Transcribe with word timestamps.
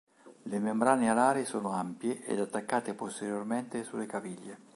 Le 0.45 0.57
membrane 0.59 1.09
alari 1.11 1.45
sono 1.45 1.73
ampie 1.73 2.23
ed 2.25 2.39
attaccate 2.39 2.95
posteriormente 2.95 3.83
sulle 3.83 4.07
caviglie. 4.07 4.57